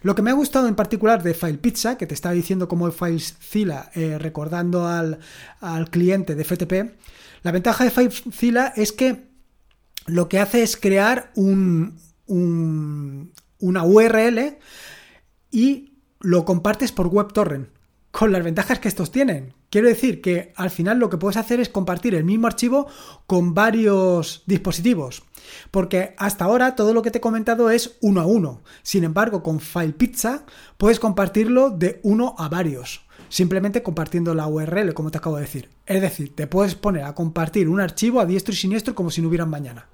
Lo 0.04 0.16
que 0.16 0.22
me 0.22 0.32
ha 0.32 0.36
gustado 0.36 0.68
en 0.68 0.76
particular 0.76 1.22
de 1.22 1.34
FilePizza, 1.34 1.98
que 1.98 2.08
te 2.08 2.16
estaba 2.16 2.34
diciendo 2.34 2.68
como 2.68 2.92
FileZilla, 2.92 3.92
eh, 3.94 4.18
recordando 4.18 4.88
al, 4.88 5.20
cliente 5.92 6.36
de 6.36 6.44
FTP, 6.44 6.74
la 7.44 7.52
ventaja 7.52 7.84
de 7.84 7.92
FileZilla 7.92 8.74
es 8.76 8.92
que 8.92 9.28
lo 10.08 10.28
que 10.28 10.40
hace 10.40 10.64
es 10.64 10.78
crear 10.78 11.32
un, 11.36 12.00
una 12.28 13.84
URL 13.84 14.58
y 15.52 15.94
lo 16.20 16.46
compartes 16.46 16.92
por 16.92 17.08
WebTorrent, 17.08 17.70
con 18.12 18.32
las 18.32 18.44
ventajas 18.44 18.80
que 18.80 18.88
estos 18.88 19.12
tienen. 19.12 19.54
Quiero 19.70 19.88
decir 19.88 20.22
que 20.22 20.52
al 20.58 20.70
final 20.70 21.00
lo 21.00 21.10
que 21.10 21.18
puedes 21.18 21.38
hacer 21.38 21.62
es 21.62 21.70
compartir 21.70 22.14
el 22.14 22.26
mismo 22.26 22.48
archivo 22.48 22.88
con 23.26 23.54
varios 23.54 24.44
dispositivos. 24.46 25.24
Porque 25.72 26.14
hasta 26.18 26.46
ahora 26.46 26.76
todo 26.76 26.94
lo 26.94 27.02
que 27.02 27.10
te 27.10 27.18
he 27.20 27.22
comentado 27.22 27.70
es 27.70 27.98
uno 28.02 28.22
a 28.22 28.26
uno. 28.26 28.62
Sin 28.84 29.06
embargo, 29.06 29.42
con 29.42 29.60
FilePizza 29.60 30.46
puedes 30.78 31.00
compartirlo 31.00 31.70
de 31.70 32.02
uno 32.04 32.36
a 32.38 32.50
varios. 32.50 33.06
Simplemente 33.30 33.82
compartiendo 33.82 34.36
la 34.36 34.48
URL, 34.48 34.94
como 34.94 35.10
te 35.10 35.20
acabo 35.20 35.38
de 35.38 35.44
decir. 35.44 35.70
Es 35.86 36.02
decir, 36.02 36.36
te 36.36 36.48
puedes 36.48 36.76
poner 36.76 37.06
a 37.06 37.16
compartir 37.16 37.70
un 37.70 37.80
archivo 37.80 38.20
a 38.20 38.26
diestro 38.26 38.54
y 38.54 38.58
siniestro 38.58 38.94
como 38.94 39.10
si 39.10 39.22
no 39.22 39.30
hubieran 39.30 39.50
mañana. 39.50 39.88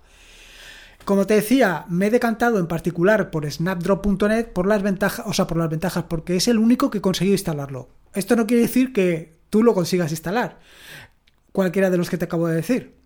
Como 1.07 1.25
te 1.25 1.35
decía, 1.35 1.85
me 1.87 2.07
he 2.07 2.11
decantado 2.11 2.59
en 2.59 2.67
particular 2.67 3.31
por 3.31 3.49
snapdrop.net 3.49 4.47
por 4.47 4.67
las 4.67 4.83
ventajas, 4.83 5.25
o 5.25 5.31
sea, 5.31 5.47
por 5.47 5.55
las 5.55 5.69
ventajas, 5.69 6.03
porque 6.09 6.35
es 6.35 6.49
el 6.49 6.57
único 6.57 6.91
que 6.91 6.97
he 6.97 7.01
conseguido 7.01 7.35
instalarlo. 7.35 7.87
Esto 8.13 8.35
no 8.35 8.45
quiere 8.45 8.63
decir 8.63 8.91
que 8.91 9.37
tú 9.49 9.63
lo 9.63 9.73
consigas 9.73 10.11
instalar, 10.11 10.59
cualquiera 11.53 11.89
de 11.89 11.95
los 11.95 12.09
que 12.09 12.17
te 12.17 12.25
acabo 12.25 12.49
de 12.49 12.57
decir. 12.57 12.97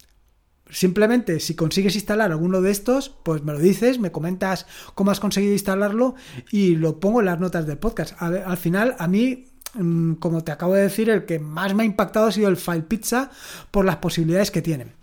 Simplemente, 0.68 1.40
si 1.40 1.54
consigues 1.54 1.94
instalar 1.94 2.32
alguno 2.32 2.60
de 2.62 2.72
estos, 2.72 3.10
pues 3.24 3.44
me 3.44 3.54
lo 3.54 3.60
dices, 3.60 4.00
me 4.00 4.12
comentas 4.12 4.66
cómo 4.96 5.12
has 5.12 5.20
conseguido 5.20 5.54
instalarlo 5.54 6.16
y 6.50 6.78
lo 6.78 7.00
pongo 7.00 7.20
en 7.20 7.28
las 7.28 7.40
notas 7.40 7.68
del 7.68 7.78
podcast. 7.78 8.20
al 8.20 8.58
final, 8.58 8.96
a 8.98 9.08
mí, 9.08 9.46
mm, 9.76 10.14
como 10.14 10.44
te 10.44 10.52
acabo 10.52 10.74
de 10.74 10.82
decir, 10.82 11.12
el 11.12 11.26
que 11.26 11.38
más 11.38 11.76
me 11.76 11.84
ha 11.84 11.86
impactado 11.86 12.26
ha 12.26 12.32
sido 12.32 12.50
el 12.50 12.58
File 12.58 12.82
Pizza 12.82 13.30
por 13.70 13.86
las 13.86 13.98
posibilidades 13.98 14.50
que 14.50 14.64
tiene. 14.64 14.96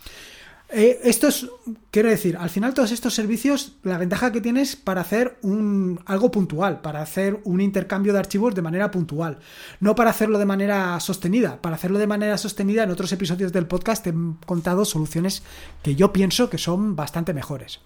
Eh, 0.71 1.01
esto 1.05 1.29
es, 1.29 1.47
quiero 1.91 2.11
decir, 2.11 2.37
al 2.37 2.51
final 2.51 2.75
todos 2.75 2.93
estos 2.93 3.15
servicios, 3.15 3.77
la 3.85 3.97
ventaja 3.97 4.33
que 4.33 4.43
tienes 4.43 4.77
para 4.77 5.01
hacer 5.01 5.39
un, 5.41 5.99
algo 6.05 6.31
puntual, 6.31 6.83
para 6.83 7.01
hacer 7.01 7.41
un 7.45 7.63
intercambio 7.63 8.13
de 8.13 8.19
archivos 8.19 8.55
de 8.55 8.61
manera 8.61 8.91
puntual, 8.91 9.39
no 9.81 9.95
para 9.95 10.11
hacerlo 10.11 10.39
de 10.39 10.45
manera 10.45 11.01
sostenida. 11.01 11.61
Para 11.63 11.77
hacerlo 11.77 11.99
de 11.99 12.07
manera 12.07 12.37
sostenida, 12.37 12.83
en 12.83 12.91
otros 12.91 13.13
episodios 13.13 13.53
del 13.53 13.67
podcast 13.67 14.07
he 14.07 14.15
contado 14.45 14.85
soluciones 14.85 15.43
que 15.83 15.95
yo 15.95 16.13
pienso 16.13 16.51
que 16.51 16.59
son 16.59 16.97
bastante 16.97 17.33
mejores. 17.33 17.81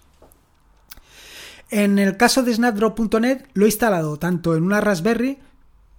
En 1.69 1.97
el 1.99 2.17
caso 2.17 2.43
de 2.43 2.53
snapdrop.net 2.53 3.45
lo 3.53 3.65
he 3.65 3.69
instalado 3.69 4.19
tanto 4.19 4.55
en 4.55 4.63
una 4.63 4.81
Raspberry 4.81 5.39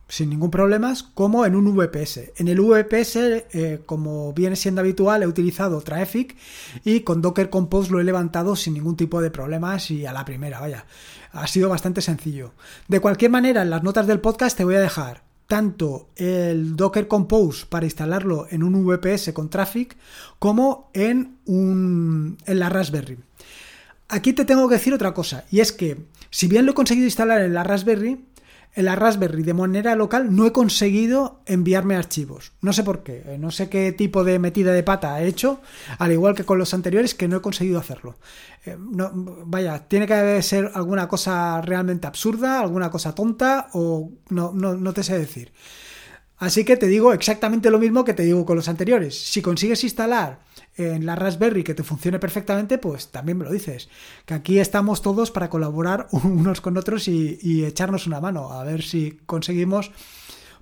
sin 0.08 0.30
ningún 0.30 0.50
problema, 0.50 0.94
como 1.14 1.46
en 1.46 1.56
un 1.56 1.74
VPS. 1.74 2.32
En 2.36 2.48
el 2.48 2.60
VPS, 2.60 3.16
eh, 3.52 3.80
como 3.86 4.32
viene 4.32 4.56
siendo 4.56 4.80
habitual, 4.80 5.22
he 5.22 5.26
utilizado 5.26 5.80
Traffic 5.80 6.36
y 6.84 7.00
con 7.00 7.22
Docker 7.22 7.50
Compose 7.50 7.90
lo 7.90 8.00
he 8.00 8.04
levantado 8.04 8.54
sin 8.56 8.74
ningún 8.74 8.96
tipo 8.96 9.20
de 9.20 9.30
problemas 9.30 9.90
y 9.90 10.06
a 10.06 10.12
la 10.12 10.24
primera, 10.24 10.60
vaya. 10.60 10.86
Ha 11.32 11.46
sido 11.46 11.68
bastante 11.68 12.00
sencillo. 12.00 12.52
De 12.86 13.00
cualquier 13.00 13.30
manera, 13.30 13.62
en 13.62 13.70
las 13.70 13.82
notas 13.82 14.06
del 14.06 14.20
podcast 14.20 14.56
te 14.56 14.64
voy 14.64 14.76
a 14.76 14.80
dejar 14.80 15.22
tanto 15.46 16.08
el 16.16 16.76
Docker 16.76 17.08
Compose 17.08 17.66
para 17.66 17.86
instalarlo 17.86 18.46
en 18.50 18.62
un 18.62 18.84
VPS 18.84 19.32
con 19.32 19.50
Traffic 19.50 19.96
como 20.38 20.90
en, 20.94 21.38
un, 21.46 22.38
en 22.46 22.58
la 22.58 22.68
Raspberry. 22.68 23.18
Aquí 24.08 24.32
te 24.32 24.44
tengo 24.44 24.68
que 24.68 24.76
decir 24.76 24.94
otra 24.94 25.14
cosa, 25.14 25.44
y 25.50 25.60
es 25.60 25.72
que 25.72 26.06
si 26.30 26.46
bien 26.46 26.66
lo 26.66 26.72
he 26.72 26.74
conseguido 26.74 27.06
instalar 27.06 27.40
en 27.42 27.54
la 27.54 27.64
Raspberry, 27.64 28.24
en 28.74 28.84
la 28.86 28.96
Raspberry 28.96 29.42
de 29.42 29.54
manera 29.54 29.94
local 29.94 30.34
no 30.34 30.46
he 30.46 30.52
conseguido 30.52 31.40
enviarme 31.46 31.94
archivos. 31.94 32.52
No 32.60 32.72
sé 32.72 32.82
por 32.82 33.02
qué, 33.02 33.22
eh, 33.26 33.38
no 33.38 33.50
sé 33.50 33.68
qué 33.68 33.92
tipo 33.92 34.24
de 34.24 34.38
metida 34.38 34.72
de 34.72 34.82
pata 34.82 35.20
he 35.22 35.28
hecho, 35.28 35.60
al 35.98 36.12
igual 36.12 36.34
que 36.34 36.44
con 36.44 36.58
los 36.58 36.74
anteriores, 36.74 37.14
que 37.14 37.28
no 37.28 37.36
he 37.36 37.40
conseguido 37.40 37.78
hacerlo. 37.78 38.16
Eh, 38.66 38.76
no, 38.78 39.10
vaya, 39.46 39.86
tiene 39.86 40.06
que 40.06 40.42
ser 40.42 40.70
alguna 40.74 41.08
cosa 41.08 41.60
realmente 41.60 42.06
absurda, 42.06 42.60
alguna 42.60 42.90
cosa 42.90 43.14
tonta, 43.14 43.68
o 43.72 44.10
no, 44.30 44.52
no, 44.52 44.74
no 44.74 44.92
te 44.92 45.02
sé 45.02 45.18
decir. 45.18 45.52
Así 46.36 46.64
que 46.64 46.76
te 46.76 46.88
digo 46.88 47.12
exactamente 47.12 47.70
lo 47.70 47.78
mismo 47.78 48.04
que 48.04 48.12
te 48.12 48.24
digo 48.24 48.44
con 48.44 48.56
los 48.56 48.68
anteriores. 48.68 49.16
Si 49.16 49.40
consigues 49.40 49.84
instalar 49.84 50.40
en 50.76 51.06
la 51.06 51.16
Raspberry 51.16 51.62
que 51.62 51.74
te 51.74 51.82
funcione 51.82 52.18
perfectamente, 52.18 52.78
pues 52.78 53.08
también 53.08 53.38
me 53.38 53.44
lo 53.44 53.52
dices. 53.52 53.88
Que 54.26 54.34
aquí 54.34 54.58
estamos 54.58 55.02
todos 55.02 55.30
para 55.30 55.48
colaborar 55.50 56.08
unos 56.12 56.60
con 56.60 56.76
otros 56.76 57.08
y, 57.08 57.64
echarnos 57.64 58.06
una 58.06 58.20
mano, 58.20 58.52
a 58.52 58.64
ver 58.64 58.82
si 58.82 59.18
conseguimos 59.26 59.90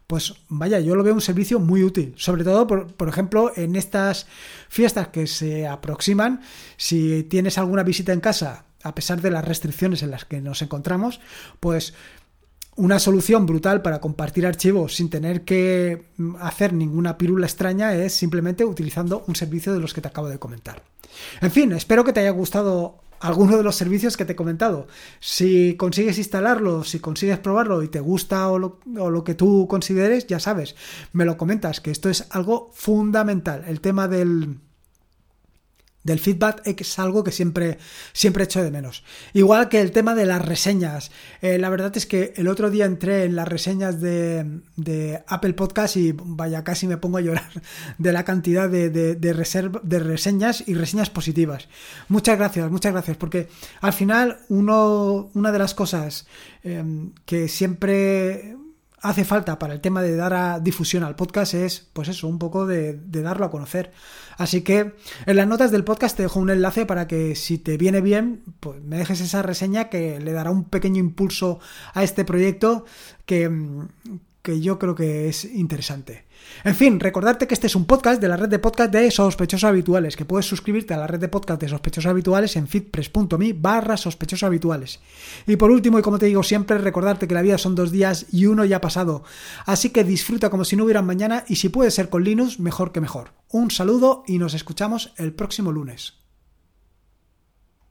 pues 0.06 0.34
vaya, 0.48 0.78
yo 0.78 0.94
lo 0.94 1.02
veo 1.02 1.14
un 1.14 1.22
servicio 1.22 1.58
muy 1.58 1.82
útil, 1.82 2.12
sobre 2.18 2.44
todo, 2.44 2.66
por, 2.66 2.92
por, 2.92 3.08
ejemplo, 3.08 3.50
en 3.56 3.76
estas 3.76 4.26
fiestas 4.68 5.08
que 5.08 5.26
se 5.26 5.66
aproximan, 5.66 6.42
si 6.76 7.22
tienes 7.22 7.56
alguna 7.56 7.82
visita 7.82 8.12
en 8.12 8.20
casa, 8.20 8.66
a 8.82 8.94
pesar 8.94 9.22
de 9.22 9.30
las 9.30 9.44
restricciones 9.44 10.02
en 10.02 10.10
las 10.10 10.26
que 10.26 10.42
nos 10.42 10.60
encontramos, 10.60 11.20
pues 11.60 11.94
una 12.76 12.98
solución 12.98 13.46
brutal 13.46 13.82
para 13.82 14.00
compartir 14.00 14.46
archivos 14.46 14.96
sin 14.96 15.10
tener 15.10 15.42
que 15.42 16.06
hacer 16.40 16.72
ninguna 16.72 17.18
pirula 17.18 17.46
extraña 17.46 17.94
es 17.94 18.14
simplemente 18.14 18.64
utilizando 18.64 19.24
un 19.26 19.36
servicio 19.36 19.72
de 19.72 19.80
los 19.80 19.92
que 19.92 20.00
te 20.00 20.08
acabo 20.08 20.28
de 20.28 20.38
comentar. 20.38 20.82
En 21.40 21.50
fin, 21.50 21.72
espero 21.72 22.04
que 22.04 22.12
te 22.12 22.20
haya 22.20 22.30
gustado 22.30 23.02
alguno 23.20 23.56
de 23.56 23.62
los 23.62 23.76
servicios 23.76 24.16
que 24.16 24.24
te 24.24 24.32
he 24.32 24.36
comentado. 24.36 24.88
Si 25.20 25.76
consigues 25.76 26.18
instalarlo, 26.18 26.82
si 26.82 26.98
consigues 26.98 27.38
probarlo 27.38 27.82
y 27.82 27.88
te 27.88 28.00
gusta 28.00 28.48
o 28.48 28.58
lo, 28.58 28.80
o 28.98 29.10
lo, 29.10 29.22
que 29.22 29.34
tú 29.34 29.66
consideres, 29.68 30.26
ya 30.26 30.40
sabes, 30.40 30.74
me 31.12 31.24
lo 31.24 31.36
comentas, 31.36 31.80
que 31.80 31.90
esto 31.90 32.08
es 32.08 32.26
algo 32.30 32.70
fundamental. 32.72 33.64
El 33.68 33.80
tema 33.80 34.08
del, 34.08 34.58
del 36.04 36.18
feedback 36.18 36.62
es 36.64 36.98
algo 36.98 37.22
que 37.24 37.32
siempre, 37.32 37.78
siempre 38.12 38.44
echo 38.44 38.62
de 38.62 38.70
menos. 38.70 39.04
Igual 39.32 39.68
que 39.68 39.80
el 39.80 39.92
tema 39.92 40.14
de 40.14 40.26
las 40.26 40.44
reseñas. 40.44 41.10
Eh, 41.40 41.58
la 41.58 41.70
verdad 41.70 41.96
es 41.96 42.06
que 42.06 42.32
el 42.36 42.48
otro 42.48 42.70
día 42.70 42.86
entré 42.86 43.24
en 43.24 43.36
las 43.36 43.48
reseñas 43.48 44.00
de, 44.00 45.22
Apple 45.26 45.54
Podcast 45.54 45.96
y 45.96 46.12
vaya, 46.12 46.64
casi 46.64 46.86
me 46.86 46.96
pongo 46.96 47.18
a 47.18 47.20
llorar 47.20 47.50
de 47.98 48.12
la 48.12 48.24
cantidad 48.24 48.68
de, 48.68 48.90
de, 48.90 49.98
reseñas 50.00 50.64
y 50.66 50.74
reseñas 50.74 51.10
positivas. 51.10 51.68
Muchas 52.08 52.38
gracias, 52.38 52.70
muchas 52.70 52.92
gracias, 52.92 53.16
porque 53.16 53.48
al 53.80 53.92
final 53.92 54.38
uno, 54.48 55.30
una 55.34 55.52
de 55.52 55.58
las 55.58 55.74
cosas 55.74 56.26
eh, 56.64 56.82
que 57.24 57.48
siempre 57.48 58.56
hace 59.02 59.24
falta 59.24 59.58
para 59.58 59.74
el 59.74 59.80
tema 59.80 60.00
de 60.00 60.16
dar 60.16 60.32
a 60.32 60.60
difusión 60.60 61.02
al 61.02 61.16
podcast 61.16 61.54
es, 61.54 61.88
pues 61.92 62.08
eso, 62.08 62.28
un 62.28 62.38
poco 62.38 62.66
de, 62.66 62.94
darlo 62.94 63.44
a 63.44 63.50
conocer. 63.50 63.92
Así 64.38 64.62
que 64.62 64.94
en 65.26 65.36
las 65.36 65.46
notas 65.46 65.70
del 65.72 65.84
podcast 65.84 66.16
te 66.16 66.22
dejo 66.22 66.40
un 66.40 66.50
enlace 66.50 66.86
para 66.86 67.06
que 67.08 67.34
si 67.34 67.58
te 67.58 67.76
viene 67.76 68.00
bien, 68.00 68.44
pues 68.60 68.80
me 68.82 68.96
dejes 68.96 69.20
esa 69.20 69.42
reseña 69.42 69.88
que 69.88 70.20
le 70.20 70.32
dará 70.32 70.50
un 70.50 70.64
pequeño 70.64 71.00
impulso 71.00 71.58
a 71.94 72.02
este 72.04 72.24
proyecto 72.24 72.84
que, 73.26 73.50
que 74.42 74.60
yo 74.60 74.78
creo 74.78 74.94
que 74.94 75.28
es 75.28 75.44
interesante. 75.44 76.24
En 76.64 76.74
fin, 76.74 76.98
recordarte 76.98 77.46
que 77.46 77.54
este 77.54 77.68
es 77.68 77.76
un 77.76 77.86
podcast 77.86 78.20
de 78.20 78.28
la 78.28 78.36
red 78.36 78.48
de 78.48 78.58
podcast 78.58 78.92
de 78.92 79.10
sospechosos 79.10 79.68
habituales, 79.68 80.16
que 80.16 80.24
puedes 80.24 80.46
suscribirte 80.46 80.92
a 80.92 80.96
la 80.96 81.06
red 81.06 81.20
de 81.20 81.28
podcast 81.28 81.60
de 81.60 81.68
sospechosos 81.68 82.10
habituales 82.10 82.56
en 82.56 82.66
fitpress.me 82.66 83.52
barra 83.52 83.96
sospechosos 83.96 84.42
habituales. 84.42 85.00
Y 85.46 85.56
por 85.56 85.70
último, 85.70 85.98
y 85.98 86.02
como 86.02 86.18
te 86.18 86.26
digo 86.26 86.42
siempre, 86.42 86.78
recordarte 86.78 87.28
que 87.28 87.34
la 87.34 87.42
vida 87.42 87.58
son 87.58 87.74
dos 87.74 87.92
días 87.92 88.26
y 88.32 88.46
uno 88.46 88.64
ya 88.64 88.78
ha 88.78 88.80
pasado. 88.80 89.22
Así 89.64 89.90
que 89.90 90.04
disfruta 90.04 90.50
como 90.50 90.64
si 90.64 90.76
no 90.76 90.84
hubiera 90.84 91.02
mañana 91.02 91.44
y 91.48 91.56
si 91.56 91.68
puede 91.68 91.90
ser 91.90 92.08
con 92.08 92.24
Linux, 92.24 92.58
mejor 92.58 92.92
que 92.92 93.00
mejor. 93.00 93.32
Un 93.48 93.70
saludo 93.70 94.24
y 94.26 94.38
nos 94.38 94.54
escuchamos 94.54 95.14
el 95.16 95.32
próximo 95.32 95.70
lunes. 95.70 96.21